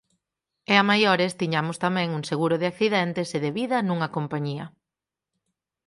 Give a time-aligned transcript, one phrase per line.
[0.71, 4.65] E a maiores tiñamos tamén un seguro de accidentes e de vida nunha compañía…